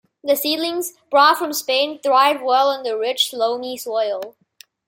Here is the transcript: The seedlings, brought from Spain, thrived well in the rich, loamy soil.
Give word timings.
The 0.23 0.35
seedlings, 0.35 0.93
brought 1.11 1.37
from 1.37 1.53
Spain, 1.53 1.99
thrived 2.01 2.41
well 2.41 2.71
in 2.71 2.81
the 2.81 2.97
rich, 2.97 3.33
loamy 3.33 3.77
soil. 3.77 4.35